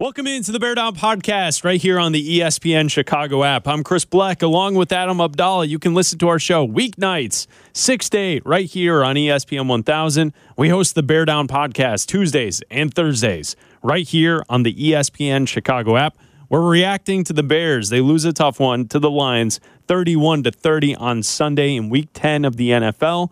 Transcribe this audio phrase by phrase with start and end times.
[0.00, 3.68] Welcome into the Bear Down Podcast right here on the ESPN Chicago app.
[3.68, 5.66] I'm Chris Black along with Adam Abdallah.
[5.66, 10.32] You can listen to our show weeknights, 6 to 8, right here on ESPN 1000.
[10.58, 13.54] We host the Bear Down Podcast Tuesdays and Thursdays
[13.84, 16.18] right here on the ESPN Chicago app.
[16.48, 17.90] We're reacting to the Bears.
[17.90, 22.08] They lose a tough one to the Lions, 31 to 30 on Sunday in week
[22.14, 23.30] 10 of the NFL.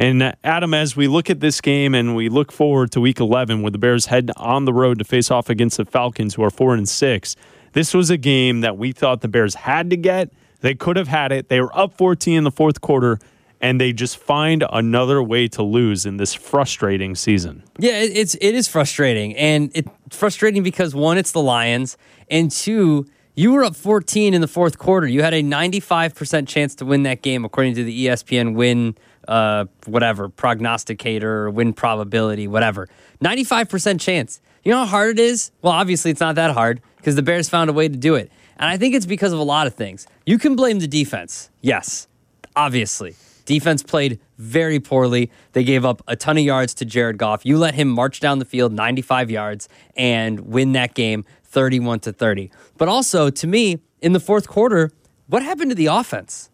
[0.00, 3.20] And uh, Adam, as we look at this game and we look forward to Week
[3.20, 6.42] 11, where the Bears head on the road to face off against the Falcons, who
[6.42, 7.36] are four and six,
[7.74, 10.32] this was a game that we thought the Bears had to get.
[10.62, 11.50] They could have had it.
[11.50, 13.18] They were up 14 in the fourth quarter,
[13.60, 17.62] and they just find another way to lose in this frustrating season.
[17.78, 21.98] Yeah, it's it is frustrating, and it's frustrating because one, it's the Lions,
[22.30, 23.06] and two.
[23.36, 25.06] You were up 14 in the fourth quarter.
[25.06, 28.96] You had a 95% chance to win that game, according to the ESPN win
[29.28, 32.88] uh, whatever prognosticator, win probability, whatever.
[33.22, 34.40] 95% chance.
[34.64, 35.50] You know how hard it is?
[35.62, 38.30] Well, obviously it's not that hard because the Bears found a way to do it.
[38.58, 40.06] And I think it's because of a lot of things.
[40.26, 41.50] You can blame the defense.
[41.62, 42.08] Yes,
[42.54, 43.14] obviously.
[43.46, 45.30] Defense played very poorly.
[45.52, 47.44] They gave up a ton of yards to Jared Goff.
[47.44, 52.12] You let him march down the field 95 yards and win that game 31 to
[52.12, 52.50] 30.
[52.76, 54.92] But also, to me, in the fourth quarter,
[55.26, 56.49] what happened to the offense?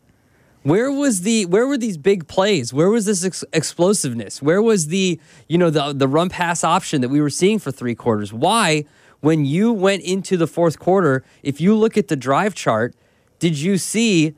[0.67, 2.75] Where was the where were these big plays?
[2.75, 4.43] Where was this ex- explosiveness?
[4.43, 7.71] Where was the you know the the run pass option that we were seeing for
[7.71, 8.33] three quarters?
[8.33, 8.85] Why
[9.21, 12.97] when you went into the fourth quarter, if you look at the drive chart,
[13.39, 14.35] did you see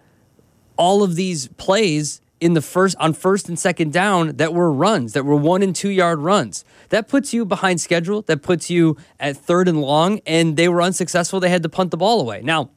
[0.77, 5.15] all of these plays in the first on first and second down that were runs
[5.15, 6.63] that were one and two yard runs?
[6.91, 8.21] That puts you behind schedule.
[8.21, 11.41] That puts you at third and long, and they were unsuccessful.
[11.41, 12.43] They had to punt the ball away.
[12.43, 12.69] Now,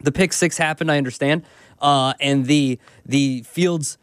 [0.00, 0.92] the pick six happened.
[0.92, 1.42] I understand
[1.80, 3.98] uh, and the the Fields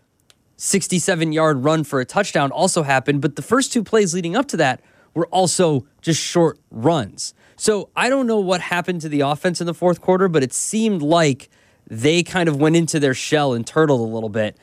[0.58, 3.22] 67 yard run for a touchdown also happened.
[3.22, 4.82] But the first two plays leading up to that
[5.14, 7.34] were also just short runs.
[7.56, 10.54] So I don't know what happened to the offense in the fourth quarter, but it
[10.54, 11.50] seemed like
[11.88, 14.58] they kind of went into their shell and turtled a little bit.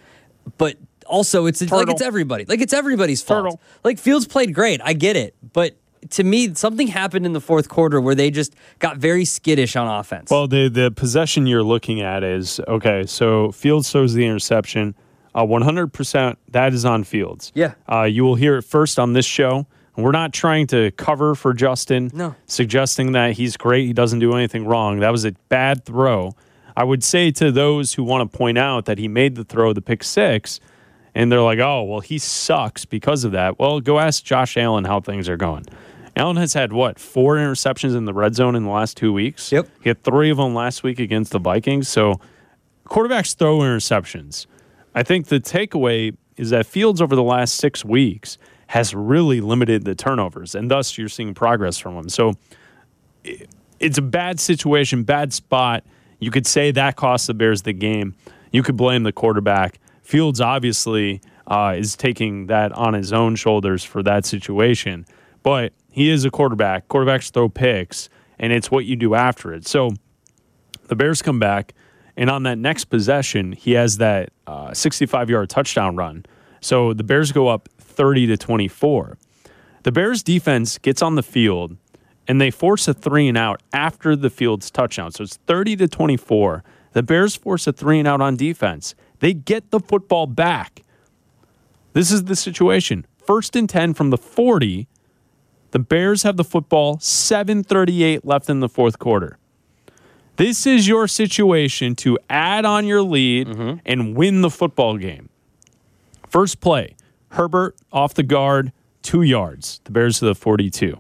[0.59, 2.45] But also, it's, it's like it's everybody.
[2.47, 3.45] Like it's everybody's fault.
[3.45, 3.61] Turtle.
[3.85, 4.81] Like Fields played great.
[4.83, 5.77] I get it, but
[6.11, 9.87] to me, something happened in the fourth quarter where they just got very skittish on
[9.87, 10.31] offense.
[10.31, 13.05] Well, the the possession you're looking at is okay.
[13.07, 14.95] So Fields throws the interception.
[15.33, 17.53] Uh, 100% that is on Fields.
[17.55, 17.75] Yeah.
[17.91, 19.67] Uh, you will hear it first on this show.
[19.97, 22.35] We're not trying to cover for Justin, no.
[22.47, 25.01] suggesting that he's great, he doesn't do anything wrong.
[25.01, 26.35] That was a bad throw.
[26.77, 29.73] I would say to those who want to point out that he made the throw,
[29.73, 30.61] the pick six,
[31.15, 33.59] and they're like, oh, well, he sucks because of that.
[33.59, 35.67] Well, go ask Josh Allen how things are going.
[36.17, 39.53] Allen has had what four interceptions in the red zone in the last two weeks.
[39.53, 41.89] Yep, he had three of them last week against the Vikings.
[41.89, 42.21] So
[42.87, 44.47] quarterbacks throw interceptions.
[44.95, 48.39] I think the takeaway is that Fields over the last six weeks
[48.69, 52.09] has really limited the turnovers, and thus you're seeing progress from him.
[52.09, 52.35] So
[53.79, 55.85] it's a bad situation, bad spot.
[56.19, 58.15] You could say that cost the Bears the game.
[58.53, 59.79] You could blame the quarterback.
[60.03, 65.07] Fields obviously uh, is taking that on his own shoulders for that situation.
[65.43, 66.89] But he is a quarterback.
[66.89, 68.09] Quarterbacks throw picks,
[68.39, 69.67] and it's what you do after it.
[69.67, 69.91] So
[70.89, 71.75] the Bears come back,
[72.17, 74.31] and on that next possession, he has that
[74.73, 76.25] 65 uh, yard touchdown run.
[76.61, 79.19] So the Bears go up 30 to 24.
[79.83, 81.77] The Bears defense gets on the field
[82.29, 85.11] and they force a three and out after the field's touchdown.
[85.11, 86.63] So it's 30 to 24.
[86.93, 88.95] The Bears force a three and out on defense.
[89.21, 90.83] They get the football back.
[91.93, 93.07] This is the situation.
[93.19, 94.87] First and 10 from the 40
[95.71, 99.39] the Bears have the football, 738 left in the fourth quarter.
[100.37, 103.79] This is your situation to add on your lead mm-hmm.
[103.85, 105.29] and win the football game.
[106.29, 106.97] First play,
[107.33, 108.73] Herbert off the guard,
[109.03, 109.81] two yards.
[109.85, 110.99] The Bears to the 42.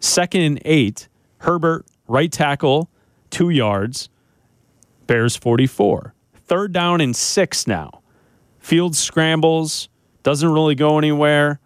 [0.00, 1.08] Second and eight,
[1.38, 2.90] Herbert right tackle,
[3.30, 4.08] two yards.
[5.06, 6.14] Bears 44.
[6.46, 8.02] Third down and six now.
[8.58, 9.88] Field scrambles,
[10.22, 11.60] doesn't really go anywhere.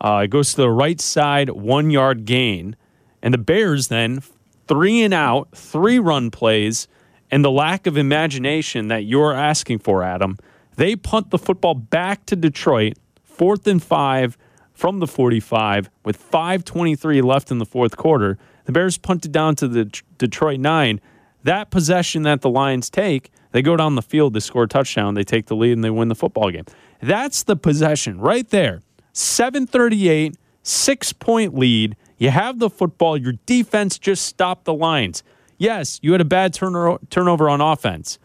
[0.00, 2.76] Uh, it goes to the right side, one yard gain.
[3.22, 4.22] And the Bears then,
[4.66, 6.88] three and out, three run plays,
[7.30, 10.38] and the lack of imagination that you're asking for, Adam,
[10.76, 14.38] they punt the football back to Detroit, fourth and five
[14.72, 18.38] from the 45, with 5.23 left in the fourth quarter.
[18.64, 19.84] The Bears punted down to the
[20.16, 21.00] Detroit nine.
[21.44, 25.14] That possession that the Lions take, they go down the field, they score a touchdown,
[25.14, 26.64] they take the lead, and they win the football game.
[27.02, 28.80] That's the possession right there
[29.12, 31.96] 738, six point lead.
[32.18, 33.16] You have the football.
[33.16, 35.22] Your defense just stopped the Lions.
[35.58, 38.18] Yes, you had a bad turnover turnover on offense,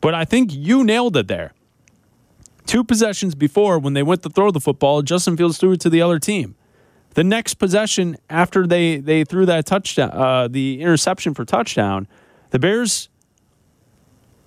[0.00, 1.52] but I think you nailed it there.
[2.66, 5.90] Two possessions before, when they went to throw the football, Justin Fields threw it to
[5.90, 6.54] the other team.
[7.14, 12.08] The next possession after they they threw that touchdown, uh, the interception for touchdown,
[12.50, 13.08] the Bears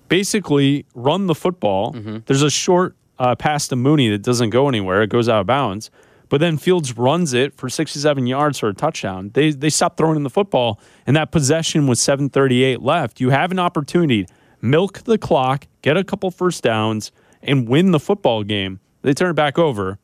[0.08, 1.92] basically run the football.
[1.92, 2.18] Mm-hmm.
[2.26, 5.46] There's a short uh, pass to Mooney that doesn't go anywhere; it goes out of
[5.46, 5.90] bounds.
[6.28, 9.30] But then Fields runs it for 67 yards for a touchdown.
[9.34, 13.20] They they stopped throwing in the football, and that possession was 7:38 left.
[13.20, 14.26] You have an opportunity,
[14.60, 18.80] milk the clock, get a couple first downs, and win the football game.
[19.02, 19.98] They turn it back over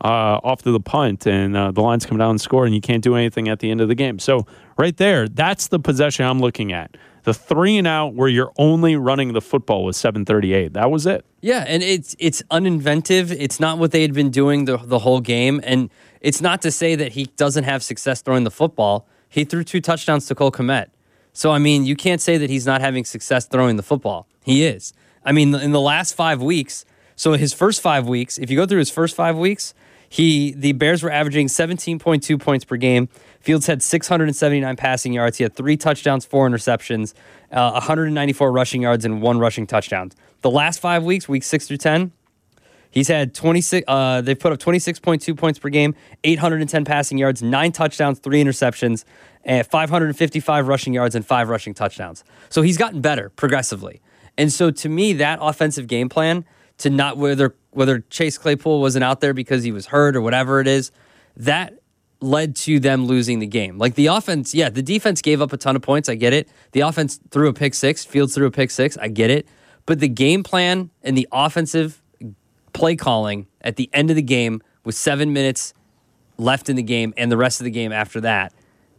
[0.00, 2.80] uh, off to the punt, and uh, the Lions come down and score, and you
[2.80, 4.18] can't do anything at the end of the game.
[4.18, 4.46] So
[4.78, 6.96] right there, that's the possession I'm looking at.
[7.26, 10.74] The three and out where you're only running the football was 738.
[10.74, 11.24] That was it.
[11.40, 13.34] Yeah, and it's it's uninventive.
[13.36, 15.90] It's not what they had been doing the the whole game, and
[16.20, 19.08] it's not to say that he doesn't have success throwing the football.
[19.28, 20.90] He threw two touchdowns to Cole Kmet.
[21.32, 24.28] So I mean, you can't say that he's not having success throwing the football.
[24.44, 24.92] He is.
[25.24, 26.84] I mean, in the last 5 weeks,
[27.16, 29.74] so his first 5 weeks, if you go through his first 5 weeks,
[30.08, 33.08] he the Bears were averaging 17.2 points per game.
[33.40, 35.38] Fields had 679 passing yards.
[35.38, 37.14] He had three touchdowns, four interceptions,
[37.52, 40.10] uh, 194 rushing yards, and one rushing touchdown.
[40.42, 42.12] The last five weeks, week six through 10,
[42.90, 43.84] he's had 26.
[43.86, 45.94] Uh, they've put up 26.2 points per game,
[46.24, 49.04] 810 passing yards, nine touchdowns, three interceptions,
[49.44, 52.24] and 555 rushing yards and five rushing touchdowns.
[52.48, 54.00] So he's gotten better progressively.
[54.36, 56.44] And so to me, that offensive game plan
[56.78, 60.60] to not whether whether Chase Claypool wasn't out there because he was hurt or whatever
[60.60, 60.90] it is,
[61.36, 61.74] that
[62.20, 63.76] led to them losing the game.
[63.78, 66.08] Like the offense, yeah, the defense gave up a ton of points.
[66.08, 66.48] I get it.
[66.72, 68.96] The offense threw a pick six, Fields threw a pick six.
[68.96, 69.46] I get it.
[69.84, 72.02] But the game plan and the offensive
[72.72, 75.74] play calling at the end of the game with seven minutes
[76.38, 78.52] left in the game and the rest of the game after that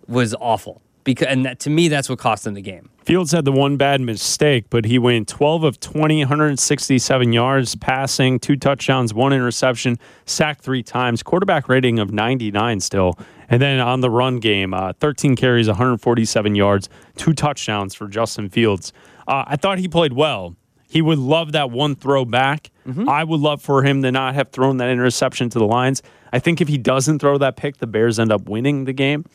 [0.08, 0.82] was awful.
[1.08, 2.90] Because and that, to me, that's what cost them the game.
[3.06, 8.38] Fields had the one bad mistake, but he went 12 of 20, 167 yards passing,
[8.38, 13.18] two touchdowns, one interception, sacked three times, quarterback rating of 99 still.
[13.48, 18.50] And then on the run game, uh, 13 carries, 147 yards, two touchdowns for Justin
[18.50, 18.92] Fields.
[19.30, 20.58] Uh, I thought he played well.
[20.90, 22.72] He would love that one throw back.
[23.08, 26.02] I would love for him to not have thrown that interception to the Lions.
[26.34, 29.26] I think if he doesn't throw that pick, the Bears end up winning the game.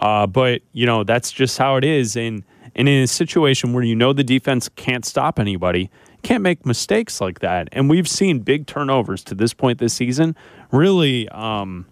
[0.00, 2.42] Uh, but you know that's just how it is, and
[2.74, 5.90] and in a situation where you know the defense can't stop anybody,
[6.22, 7.68] can't make mistakes like that.
[7.72, 10.34] And we've seen big turnovers to this point this season.
[10.72, 11.86] Really, um,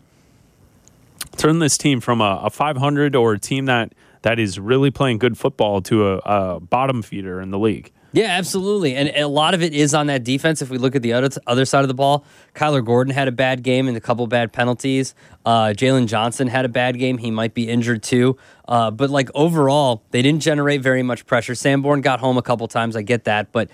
[1.37, 5.19] turn this team from a, a 500 or a team that that is really playing
[5.19, 7.93] good football to a, a bottom feeder in the league.
[8.13, 8.95] Yeah, absolutely.
[8.97, 10.63] And a lot of it is on that defense.
[10.63, 12.25] If we look at the other, other side of the ball,
[12.55, 15.15] Kyler Gordon had a bad game and a couple bad penalties.
[15.45, 17.19] Uh, Jaylon Johnson had a bad game.
[17.19, 18.39] He might be injured too.
[18.67, 21.55] Uh, but like overall, they didn't generate very much pressure.
[21.55, 22.97] Sanborn got home a couple times.
[22.97, 23.53] I get that.
[23.53, 23.71] But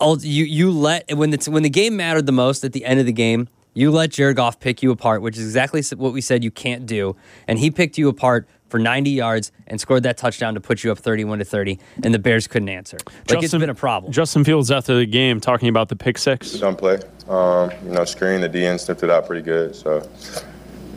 [0.00, 3.06] you, you let, when, it's, when the game mattered the most at the end of
[3.06, 6.42] the game, you let Jared Goff pick you apart, which is exactly what we said
[6.42, 7.14] you can't do.
[7.46, 10.92] And he picked you apart for 90 yards and scored that touchdown to put you
[10.92, 12.98] up 31 to 30, and the Bears couldn't answer.
[13.28, 14.12] Like it's been a problem.
[14.12, 16.52] Justin Fields after the game talking about the pick six.
[16.52, 16.98] Don't play.
[17.28, 19.74] Um, you know, screen the DN sniffed it out pretty good.
[19.74, 20.08] So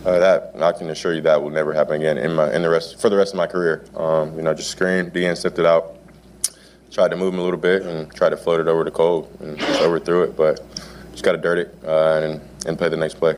[0.06, 2.70] uh, that I can assure you that will never happen again in my in the
[2.70, 3.86] rest for the rest of my career.
[3.96, 5.96] Um, you know, just screen DN sniffed it out.
[6.92, 9.30] Tried to move him a little bit and tried to float it over to Cole
[9.40, 10.60] and just overthrew it, but
[11.12, 13.36] just got to dirt it uh, and and play the next play.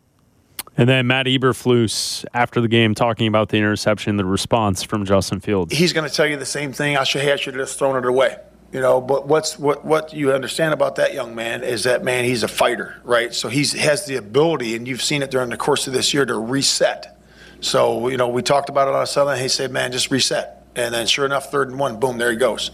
[0.78, 5.40] And then Matt Eberflus after the game talking about the interception, the response from Justin
[5.40, 5.76] Fields.
[5.76, 6.98] He's going to tell you the same thing.
[6.98, 8.38] I should, I should have just thrown it away.
[8.72, 12.24] You know, but what's what what you understand about that young man is that man
[12.24, 13.34] he's a fighter, right?
[13.34, 16.26] So he's has the ability, and you've seen it during the course of this year
[16.26, 17.20] to reset.
[17.60, 19.38] So you know, we talked about it on Southern.
[19.40, 22.38] He said, "Man, just reset," and then sure enough, third and one, boom, there he
[22.38, 22.72] goes,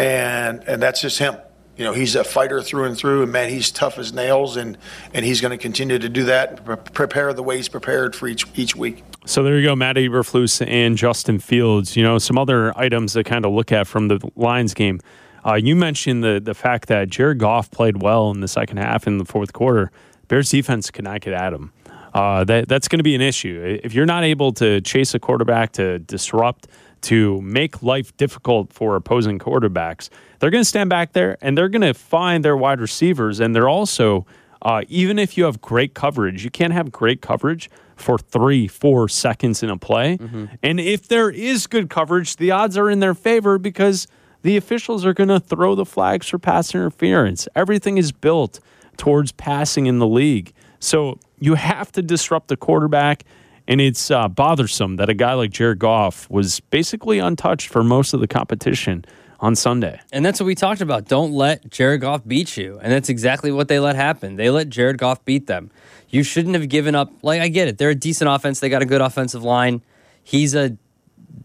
[0.00, 1.36] and and that's just him.
[1.76, 4.78] You know, he's a fighter through and through, and man, he's tough as nails, and
[5.12, 8.28] and he's going to continue to do that, pre- prepare the way he's prepared for
[8.28, 9.04] each each week.
[9.26, 11.96] So there you go, Matt Eberflus and Justin Fields.
[11.96, 15.00] You know, some other items to kind of look at from the Lions game.
[15.44, 19.06] Uh, you mentioned the the fact that Jared Goff played well in the second half
[19.06, 19.90] in the fourth quarter.
[20.28, 21.72] Bears defense could not get at him.
[22.14, 25.18] Uh, that that's going to be an issue if you're not able to chase a
[25.18, 26.66] quarterback to disrupt
[27.02, 30.08] to make life difficult for opposing quarterbacks.
[30.38, 33.54] They're going to stand back there and they're going to find their wide receivers, and
[33.54, 34.26] they're also
[34.62, 39.08] uh, even if you have great coverage, you can't have great coverage for three, four
[39.08, 40.18] seconds in a play.
[40.62, 44.06] And if there is good coverage, the odds are in their favor because
[44.42, 47.48] the officials are going to throw the flags for pass interference.
[47.54, 48.60] Everything is built
[48.96, 50.52] towards passing in the league.
[50.78, 53.24] So you have to disrupt the quarterback.
[53.68, 58.14] And it's uh, bothersome that a guy like Jared Goff was basically untouched for most
[58.14, 59.04] of the competition
[59.40, 60.00] on Sunday.
[60.12, 61.06] And that's what we talked about.
[61.06, 62.78] Don't let Jared Goff beat you.
[62.80, 64.36] And that's exactly what they let happen.
[64.36, 65.70] They let Jared Goff beat them.
[66.08, 67.12] You shouldn't have given up.
[67.22, 67.78] Like, I get it.
[67.78, 68.60] They're a decent offense.
[68.60, 69.82] They got a good offensive line.
[70.22, 70.76] He's a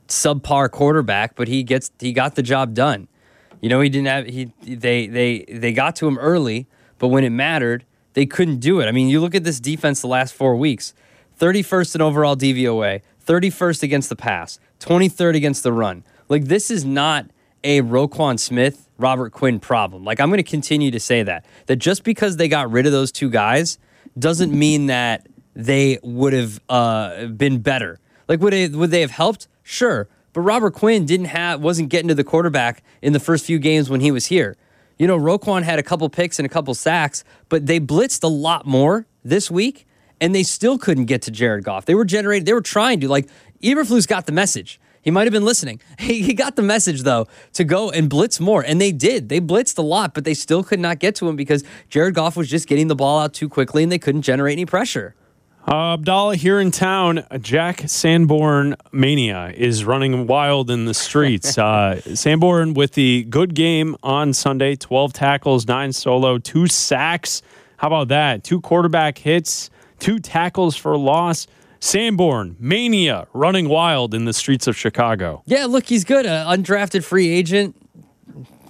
[0.08, 3.08] subpar quarterback, but he gets he got the job done.
[3.62, 7.24] You know, he didn't have he they they they got to him early, but when
[7.24, 8.88] it mattered, they couldn't do it.
[8.88, 10.94] I mean, you look at this defense the last 4 weeks.
[11.42, 16.04] 31st in overall DVOA, 31st against the pass, 23rd against the run.
[16.30, 17.26] Like this is not
[17.64, 20.04] a Roquan Smith, Robert Quinn problem.
[20.04, 21.44] Like I'm going to continue to say that.
[21.66, 23.80] That just because they got rid of those two guys
[24.20, 28.00] doesn't mean that they would have uh, been better.
[28.28, 29.48] Like would they would they have helped?
[29.64, 30.08] Sure.
[30.34, 33.90] But Robert Quinn didn't have wasn't getting to the quarterback in the first few games
[33.90, 34.58] when he was here.
[35.00, 38.28] You know, Roquan had a couple picks and a couple sacks, but they blitzed a
[38.28, 39.88] lot more this week,
[40.22, 41.86] and they still couldn't get to Jared Goff.
[41.86, 43.10] They were generating, they were trying to.
[43.10, 43.28] Like
[43.62, 44.80] Eberflus got the message.
[45.01, 45.82] He might have been listening.
[46.00, 49.30] He, he got the message though to go and blitz more, and they did.
[49.30, 52.38] They blitzed a lot, but they still could not get to him because Jared Goff
[52.38, 55.16] was just getting the ball out too quickly, and they couldn't generate any pressure.
[55.68, 61.56] Uh, Abdallah here in town, Jack Sanborn mania is running wild in the streets.
[61.60, 67.44] uh, Sanborn with the good game on Sunday 12 tackles, nine solo, two sacks.
[67.78, 68.44] How about that?
[68.44, 69.70] Two quarterback hits,
[70.01, 71.48] two tackles for loss.
[71.79, 75.41] Sanborn mania running wild in the streets of Chicago.
[75.48, 76.27] Yeah, look, he's good.
[76.27, 77.75] An undrafted free agent,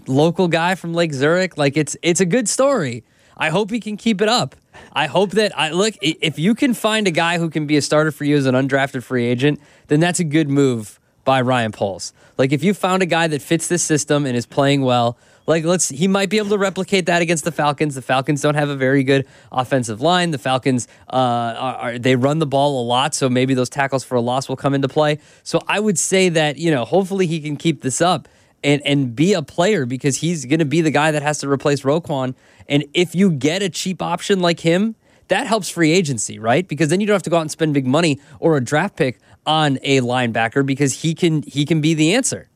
[0.07, 1.57] local guy from Lake Zurich.
[1.57, 3.03] Like it's it's a good story.
[3.35, 4.55] I hope he can keep it up.
[4.93, 7.81] I hope that I look if you can find a guy who can be a
[7.81, 11.72] starter for you as an undrafted free agent, then that's a good move by Ryan
[11.72, 12.13] Poles.
[12.38, 15.63] Like if you found a guy that fits this system and is playing well, like
[15.63, 17.96] let's he might be able to replicate that against the Falcons.
[17.96, 20.32] The Falcons don't have a very good offensive line.
[20.32, 24.04] The Falcons uh, are, are, they run the ball a lot, so maybe those tackles
[24.04, 25.20] for a loss will come into play.
[25.44, 28.28] So I would say that you know hopefully he can keep this up
[28.63, 31.50] and and be a player because he's going to be the guy that has to
[31.50, 32.36] replace Roquan.
[32.70, 34.96] And if you get a cheap option like him,
[35.28, 36.68] that helps free agency, right?
[36.68, 38.96] Because then you don't have to go out and spend big money or a draft
[38.96, 42.48] pick on a linebacker because he can he can be the answer.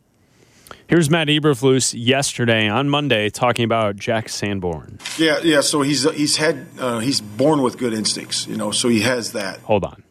[0.87, 4.99] Here's Matt Eberflus yesterday on Monday talking about Jack Sanborn.
[5.17, 5.61] Yeah, yeah.
[5.61, 8.69] So he's he's had uh, he's born with good instincts, you know.
[8.71, 9.59] So he has that.
[9.61, 10.03] Hold on.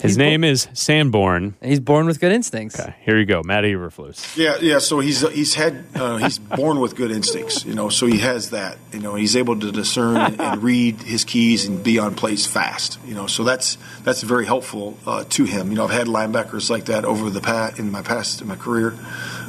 [0.00, 1.54] His He's name is Sanborn.
[1.62, 2.78] He's born with good instincts.
[2.78, 4.36] Okay, here you go, Matt Eberflus.
[4.36, 4.78] Yeah, yeah.
[4.78, 7.88] So he's he's had uh, he's born with good instincts, you know.
[7.88, 9.14] So he has that, you know.
[9.14, 13.14] He's able to discern and, and read his keys and be on plays fast, you
[13.14, 13.26] know.
[13.26, 15.70] So that's that's very helpful uh, to him.
[15.70, 18.56] You know, I've had linebackers like that over the past in my past in my
[18.56, 18.94] career.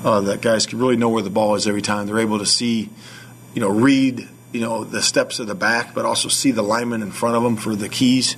[0.04, 2.08] Uh, that guys can really know where the ball is every time.
[2.08, 2.89] They're able to see,
[3.54, 7.01] you know, read, you know, the steps of the back, but also see the lineman
[7.01, 8.38] in front of them for the keys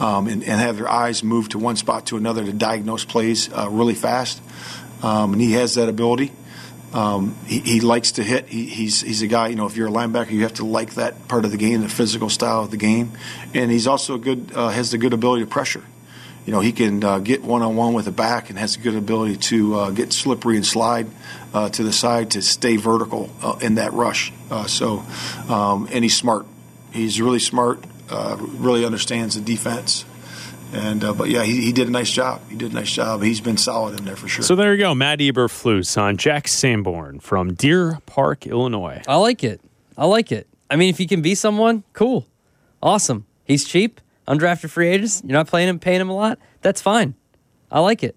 [0.00, 3.52] um, and, and, have their eyes move to one spot to another to diagnose plays
[3.52, 4.40] uh, really fast.
[5.02, 6.32] Um, and he has that ability.
[6.92, 8.48] Um, he, he, likes to hit.
[8.48, 9.48] He, he's he's a guy.
[9.48, 11.82] You know, if you're a linebacker, you have to like that part of the game,
[11.82, 13.12] the physical style of the game.
[13.52, 14.52] And he's also good.
[14.54, 15.84] Uh, has the good ability to pressure.
[16.46, 18.78] You know, he can uh, get one on one with a back and has a
[18.78, 21.06] good ability to uh, get slippery and slide
[21.52, 24.32] uh, to the side to stay vertical uh, in that rush.
[24.66, 25.04] so,
[25.50, 26.46] um, and he's smart.
[26.90, 30.04] He's really smart uh, really understands the defense.
[30.72, 32.42] And uh, but yeah, he, he did a nice job.
[32.50, 33.22] He did a nice job.
[33.22, 34.44] He's been solid in there for sure.
[34.44, 39.02] So there you go, Matt Eberflus on Jack Sanborn from Deer Park, Illinois.
[39.08, 39.60] I like it.
[39.96, 40.46] I like it.
[40.70, 42.26] I mean, if he can be someone, cool,
[42.82, 43.26] awesome.
[43.44, 45.22] He's cheap, undrafted free agents.
[45.24, 46.38] You're not playing him, paying him a lot.
[46.60, 47.14] That's fine.
[47.72, 48.14] I like it.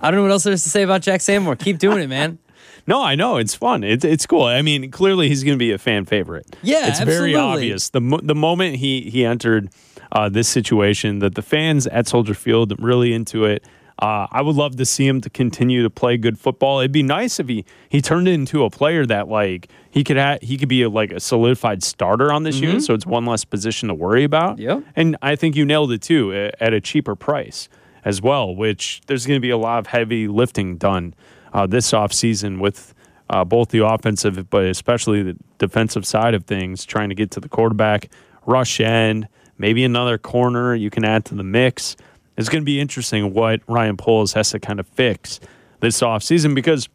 [0.00, 1.56] I don't know what else there is to say about Jack Sanborn.
[1.58, 2.38] Keep doing it, man.
[2.90, 3.84] No, I know it's fun.
[3.84, 4.42] It's it's cool.
[4.42, 6.56] I mean, clearly he's going to be a fan favorite.
[6.60, 7.34] Yeah, it's absolutely.
[7.34, 7.90] very obvious.
[7.90, 9.70] the mo- The moment he he entered
[10.10, 13.64] uh, this situation, that the fans at Soldier Field really into it.
[14.00, 16.80] Uh, I would love to see him to continue to play good football.
[16.80, 20.38] It'd be nice if he he turned into a player that like he could ha-
[20.42, 22.64] he could be a, like a solidified starter on this mm-hmm.
[22.64, 24.58] unit, so it's one less position to worry about.
[24.58, 27.68] Yeah, and I think you nailed it too at a cheaper price
[28.04, 28.56] as well.
[28.56, 31.14] Which there's going to be a lot of heavy lifting done
[31.52, 32.94] uh, this offseason with
[33.30, 37.40] uh, both the offensive, but especially the defensive side of things, trying to get to
[37.40, 38.10] the quarterback,
[38.46, 39.28] rush end,
[39.58, 41.96] maybe another corner you can add to the mix.
[42.36, 45.40] It's going to be interesting what Ryan Poles has to kind of fix
[45.80, 46.88] this offseason because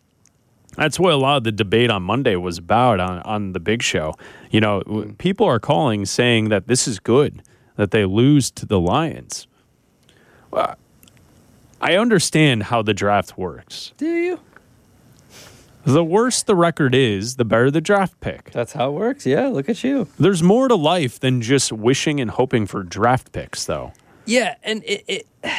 [0.76, 3.82] that's what a lot of the debate on Monday was about on, on the big
[3.82, 4.14] show.
[4.52, 4.82] You know,
[5.18, 7.42] people are calling saying that this is good
[7.78, 9.48] that they lose to the Lions.
[10.52, 10.76] Well,
[11.86, 13.94] I understand how the draft works.
[13.98, 14.40] Do you?
[15.84, 18.50] The worse the record is, the better the draft pick.
[18.50, 19.24] That's how it works.
[19.24, 20.08] Yeah, look at you.
[20.18, 23.94] There's more to life than just wishing and hoping for draft picks, though.
[24.26, 25.28] Yeah, and it, it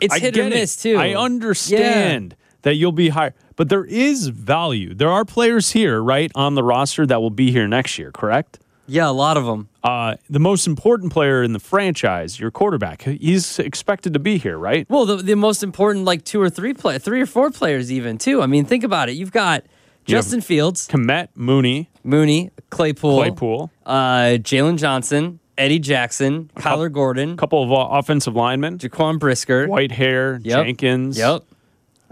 [0.00, 0.94] it's I hit or miss it.
[0.94, 0.98] too.
[0.98, 2.34] I understand.
[2.62, 3.34] that you'll be higher.
[3.54, 4.94] But there is value.
[4.94, 8.58] There are players here, right, on the roster that will be here next year, correct?
[8.92, 9.68] Yeah, a lot of them.
[9.82, 14.58] Uh, the most important player in the franchise, your quarterback, he's expected to be here,
[14.58, 14.86] right?
[14.90, 18.18] Well, the, the most important, like two or three play, three or four players, even
[18.18, 18.42] too.
[18.42, 19.12] I mean, think about it.
[19.12, 19.64] You've got
[20.06, 27.32] You Justin Fields, Kmet, Mooney, Mooney, Claypool, Claypool, uh, Jaylon Johnson, Eddie Jackson, Kyler Gordon,
[27.32, 29.68] a couple of uh, offensive linemen, Jaquan Brisker.
[29.68, 30.66] Whitehair, Yep.
[30.66, 31.16] Jenkins.
[31.18, 31.44] Yep.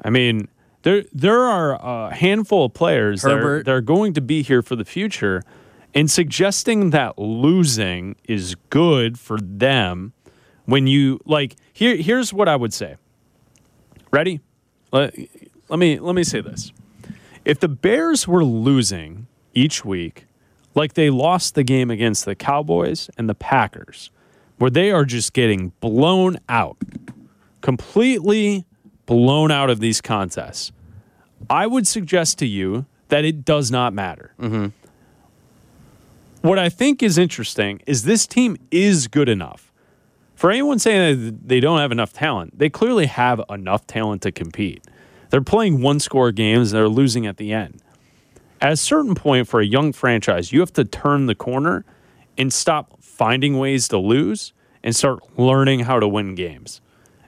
[0.03, 0.49] I mean,
[0.83, 3.65] there there are a handful of players that are, Herbert.
[3.67, 5.43] that are going to be here for the future,
[5.95, 10.13] and suggesting that losing is good for them
[10.65, 12.97] when you like here here's what I would say.
[14.11, 14.41] Ready?
[14.93, 15.15] Let,
[15.69, 16.73] let me let me say this.
[17.45, 20.27] If the Bears were losing each week,
[20.75, 24.11] like they lost the game against the Cowboys and the Packers,
[24.59, 26.77] where they are just getting blown out,
[27.61, 28.67] completely
[29.07, 30.71] blown out of these contests,
[31.49, 34.33] I would suggest to you that it does not matter.
[34.39, 34.69] Mm-hmm.
[36.43, 39.71] What I think is interesting is this team is good enough.
[40.35, 44.33] For anyone saying that they don't have enough talent, they clearly have enough talent to
[44.33, 44.87] compete.
[45.29, 47.83] They're playing one score games and they're losing at the end.
[48.59, 51.85] At a certain point for a young franchise, you have to turn the corner
[52.39, 56.81] and stop finding ways to lose and start learning how to win games.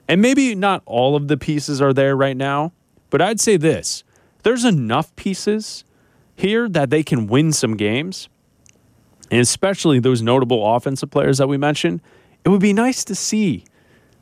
[0.07, 2.73] And maybe not all of the pieces are there right now,
[3.11, 4.03] but I'd say this
[4.41, 5.85] there's enough pieces
[6.35, 8.27] here that they can win some games,
[9.31, 12.01] and especially those notable offensive players that we mentioned.
[12.45, 13.65] It would be nice to see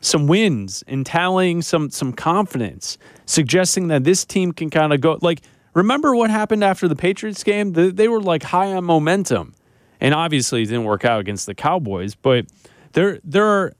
[0.00, 5.18] some wins and tallying some some confidence, suggesting that this team can kind of go
[5.20, 5.42] like.
[5.74, 7.72] Remember what happened after the Patriots game?
[7.72, 9.54] They, they were like high on momentum,
[10.00, 12.14] and obviously it didn't work out against the Cowboys.
[12.14, 12.46] But
[12.92, 13.72] there there are,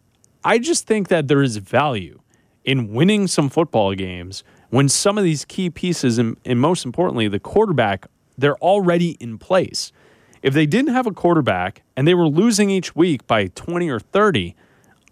[0.42, 2.20] I just think that there is value
[2.64, 7.28] in winning some football games when some of these key pieces, and, and most importantly,
[7.28, 8.06] the quarterback,
[8.38, 9.92] they're already in place.
[10.42, 14.00] If they didn't have a quarterback and they were losing each week by 20 or
[14.00, 14.56] 30,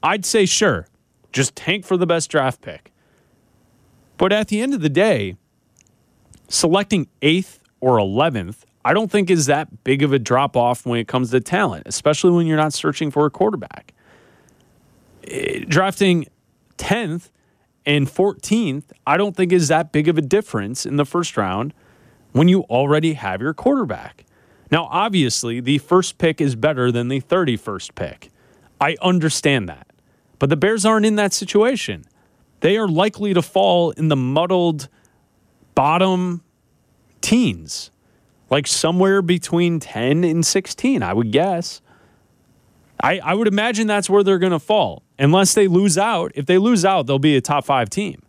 [0.03, 0.89] I'd say sure,
[1.33, 2.93] just tank for the best draft pick.
[4.17, 5.37] But at the end of the day,
[6.49, 10.99] selecting eighth or 11th, I don't think is that big of a drop off when
[10.99, 13.95] it comes to talent, especially when you're not searching for a quarterback.
[15.25, 16.27] Eh, Drafting
[16.79, 17.31] 10th
[17.87, 21.73] and 14th, I don't think is that big of a difference in the first round
[22.33, 24.25] when you already have your quarterback.
[24.71, 28.31] Now, obviously, the first pick is better than the 31st pick.
[28.81, 29.89] I understand that.
[30.39, 32.05] But the Bears aren't in that situation.
[32.61, 34.89] They are likely to fall in the muddled
[35.75, 36.43] bottom
[37.21, 37.91] teens,
[38.49, 41.81] like somewhere between 10 and 16, I would guess.
[43.03, 46.33] I, I would imagine that's where they're going to fall, unless they lose out.
[46.35, 48.23] If they lose out, they'll be a top five team.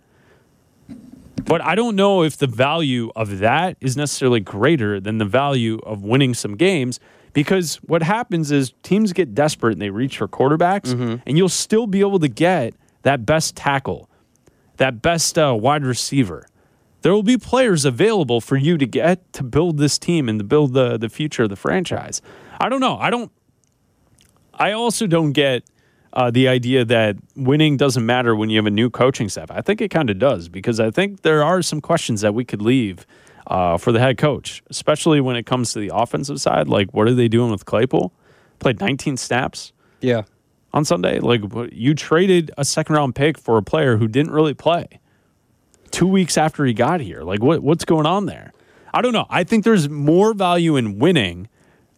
[1.52, 5.80] But I don't know if the value of that is necessarily greater than the value
[5.84, 6.98] of winning some games
[7.34, 10.94] because what happens is teams get desperate and they reach for quarterbacks,
[11.26, 14.10] and you'll still be able to get that best tackle,
[14.78, 16.48] that best uh, wide receiver.
[17.02, 20.46] There will be players available for you to get to build this team and to
[20.46, 22.22] build the, the future of the franchise.
[22.62, 22.98] I don't know.
[22.98, 23.30] I don't.
[24.54, 25.64] I also don't get
[26.14, 29.50] uh, the idea that winning doesn't matter when you have a new coaching staff.
[29.52, 32.44] I think it kind of does because I think there are some questions that we
[32.46, 33.06] could leave
[33.48, 36.68] uh, for the head coach, especially when it comes to the offensive side.
[36.68, 38.14] Like, what are they doing with Claypool?
[38.60, 40.24] Played 19 snaps Yeah.
[40.74, 41.20] on Sunday.
[41.20, 45.00] Like, you traded a second round pick for a player who didn't really play
[45.92, 47.24] two weeks after he got here.
[47.24, 48.54] Like, what what's going on there?
[48.94, 49.26] I don't know.
[49.30, 51.48] I think there's more value in winning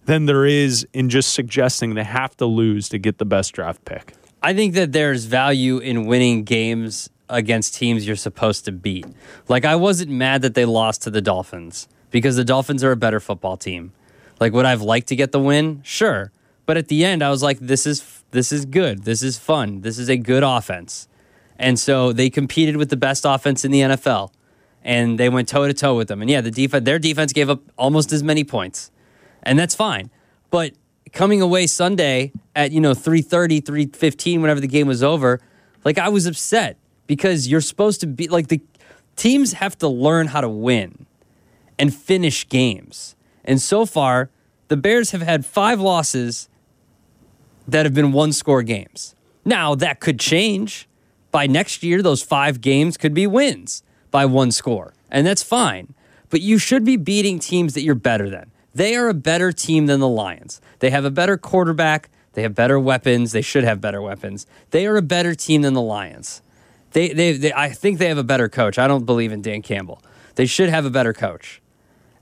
[0.05, 3.83] than there is in just suggesting they have to lose to get the best draft
[3.85, 4.13] pick.
[4.41, 9.05] I think that there's value in winning games against teams you're supposed to beat.
[9.47, 12.97] Like I wasn't mad that they lost to the Dolphins because the Dolphins are a
[12.97, 13.93] better football team.
[14.39, 15.81] Like would I've liked to get the win?
[15.83, 16.31] Sure.
[16.65, 19.03] But at the end I was like this is this is good.
[19.03, 19.81] This is fun.
[19.81, 21.07] This is a good offense.
[21.57, 24.31] And so they competed with the best offense in the NFL
[24.83, 26.21] and they went toe to toe with them.
[26.21, 28.91] And yeah, the defense their defense gave up almost as many points.
[29.43, 30.09] And that's fine.
[30.49, 30.73] But
[31.11, 35.39] coming away Sunday at, you know, 3:30, 3:15 whenever the game was over,
[35.83, 36.77] like I was upset
[37.07, 38.61] because you're supposed to be like the
[39.15, 41.05] teams have to learn how to win
[41.77, 43.15] and finish games.
[43.43, 44.29] And so far,
[44.69, 46.49] the Bears have had 5 losses
[47.67, 49.15] that have been one score games.
[49.45, 50.87] Now, that could change.
[51.31, 55.95] By next year, those five games could be wins by one score, and that's fine.
[56.29, 58.51] But you should be beating teams that you're better than.
[58.73, 60.61] They are a better team than the Lions.
[60.79, 62.09] They have a better quarterback.
[62.33, 63.31] They have better weapons.
[63.31, 64.47] They should have better weapons.
[64.71, 66.41] They are a better team than the Lions.
[66.91, 68.79] They, they, they, I think they have a better coach.
[68.79, 70.01] I don't believe in Dan Campbell.
[70.35, 71.61] They should have a better coach.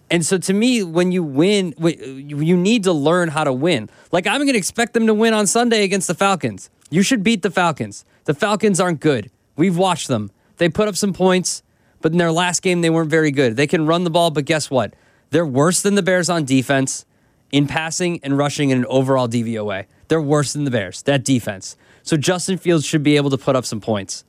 [0.09, 3.89] And so to me, when you win, you need to learn how to win.
[4.11, 6.69] Like I'm going to expect them to win on Sunday against the Falcons.
[6.89, 8.03] You should beat the Falcons.
[8.25, 9.31] The Falcons aren't good.
[9.55, 10.31] We've watched them.
[10.57, 11.63] They put up some points,
[12.01, 13.55] but in their last game, they weren't very good.
[13.55, 14.93] They can run the ball, but guess what?
[15.31, 17.05] They're worse than the Bears on defense
[17.51, 19.85] in passing and rushing in an overall DVOA.
[20.07, 21.75] They're worse than the Bears, that defense.
[22.03, 24.23] So Justin Fields should be able to put up some points.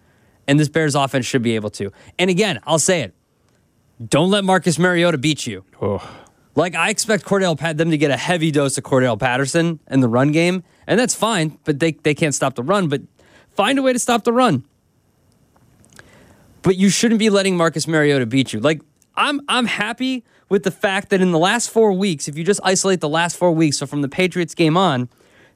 [0.48, 1.92] And this Bears offense should be able to.
[2.18, 3.14] And again, I'll say it.
[4.08, 5.64] Don't let Marcus Mariota beat you.
[5.80, 6.08] Oh.
[6.54, 10.00] Like I expect Cordell Pat them to get a heavy dose of Cordarrelle Patterson in
[10.00, 13.00] the run game, and that's fine, but they, they can't stop the run, but
[13.52, 14.64] find a way to stop the run.
[16.62, 18.60] But you shouldn't be letting Marcus Mariota beat you.
[18.60, 18.82] Like
[19.16, 22.60] I'm I'm happy with the fact that in the last four weeks, if you just
[22.62, 25.08] isolate the last four weeks, so from the Patriots game on,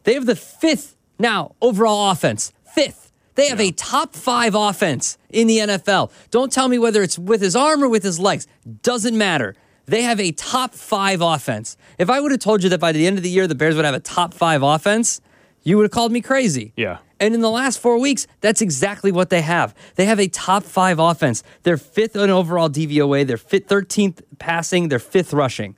[0.05, 2.53] they have the fifth now overall offense.
[2.65, 3.13] Fifth.
[3.35, 3.69] They have yeah.
[3.69, 6.11] a top five offense in the NFL.
[6.31, 8.47] Don't tell me whether it's with his arm or with his legs.
[8.83, 9.55] Doesn't matter.
[9.85, 11.77] They have a top five offense.
[11.99, 13.77] If I would have told you that by the end of the year the Bears
[13.77, 15.21] would have a top five offense,
[15.63, 16.73] you would have called me crazy.
[16.77, 16.99] Yeah.
[17.19, 19.75] And in the last four weeks, that's exactly what they have.
[19.95, 21.43] They have a top five offense.
[21.63, 23.27] They're fifth in overall DVOA.
[23.27, 24.89] They're fifth, 13th passing.
[24.89, 25.77] They're fifth rushing.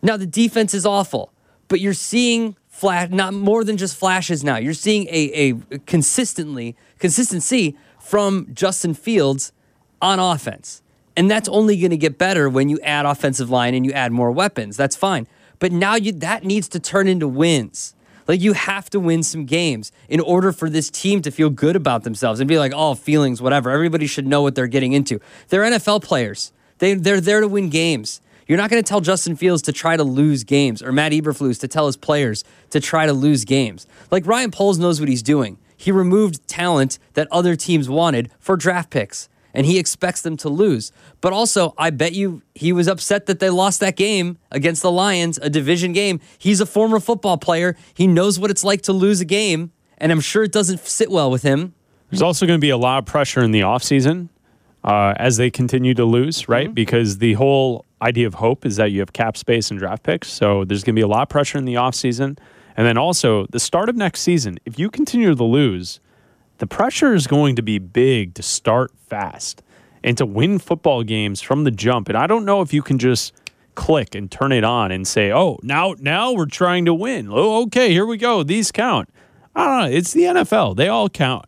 [0.00, 1.32] Now, the defense is awful,
[1.68, 4.56] but you're seeing flash, not more than just flashes now.
[4.56, 9.52] You're seeing a, a consistently, consistency from Justin Fields
[10.00, 10.82] on offense.
[11.16, 14.12] And that's only going to get better when you add offensive line and you add
[14.12, 14.76] more weapons.
[14.76, 15.28] That's fine.
[15.58, 17.94] But now you, that needs to turn into wins.
[18.28, 21.76] Like you have to win some games in order for this team to feel good
[21.76, 23.70] about themselves and be like, oh, feelings, whatever.
[23.70, 25.20] Everybody should know what they're getting into.
[25.48, 26.52] They're NFL players.
[26.78, 28.20] They, they're there to win games.
[28.46, 31.60] You're not going to tell Justin Fields to try to lose games or Matt Eberflus
[31.60, 33.86] to tell his players to try to lose games.
[34.10, 35.58] Like Ryan Poles knows what he's doing.
[35.76, 40.48] He removed talent that other teams wanted for draft picks and he expects them to
[40.48, 40.92] lose.
[41.20, 44.90] But also, I bet you he was upset that they lost that game against the
[44.90, 46.20] Lions, a division game.
[46.38, 47.76] He's a former football player.
[47.94, 51.10] He knows what it's like to lose a game, and I'm sure it doesn't sit
[51.10, 51.74] well with him.
[52.10, 54.28] There's also going to be a lot of pressure in the offseason
[54.84, 56.66] uh, as they continue to lose, right?
[56.66, 56.74] Mm-hmm.
[56.74, 60.30] Because the whole idea of hope is that you have cap space and draft picks.
[60.30, 62.38] So there's going to be a lot of pressure in the offseason.
[62.76, 66.00] And then also, the start of next season, if you continue to lose,
[66.62, 69.64] the pressure is going to be big to start fast
[70.04, 72.08] and to win football games from the jump.
[72.08, 73.32] And I don't know if you can just
[73.74, 77.62] click and turn it on and say, "Oh, now now we're trying to win." Oh,
[77.62, 78.44] okay, here we go.
[78.44, 79.08] These count.
[79.56, 79.96] I don't know.
[79.96, 80.76] It's the NFL.
[80.76, 81.46] They all count.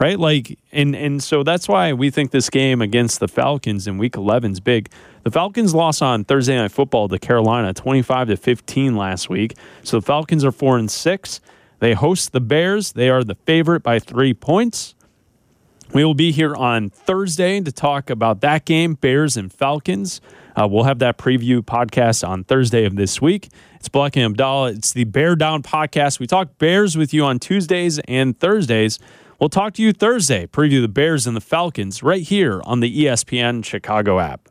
[0.00, 0.18] Right?
[0.18, 4.16] Like and and so that's why we think this game against the Falcons in week
[4.16, 4.90] 11 is big.
[5.22, 9.56] The Falcons lost on Thursday night football to Carolina 25 to 15 last week.
[9.84, 11.40] So the Falcons are 4 and 6.
[11.80, 12.92] They host the Bears.
[12.92, 14.94] They are the favorite by three points.
[15.92, 20.20] We will be here on Thursday to talk about that game, Bears and Falcons.
[20.54, 23.48] Uh, we'll have that preview podcast on Thursday of this week.
[23.76, 24.72] It's Black and Abdallah.
[24.72, 26.20] It's the Bear Down podcast.
[26.20, 28.98] We talk Bears with you on Tuesdays and Thursdays.
[29.40, 33.04] We'll talk to you Thursday, preview the Bears and the Falcons right here on the
[33.04, 34.46] ESPN Chicago app.